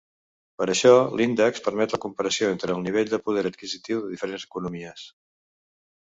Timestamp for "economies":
4.51-5.07